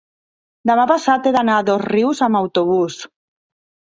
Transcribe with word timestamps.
demà 0.69 0.85
passat 0.91 1.27
he 1.27 1.33
d'anar 1.35 1.57
a 1.57 1.65
Dosrius 1.67 2.21
amb 2.27 2.39
autobús. 2.41 2.97